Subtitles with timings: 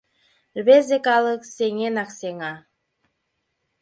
[0.59, 2.51] РВЕЗЕ КАЛЫК СЕҤЕНАК СЕҤА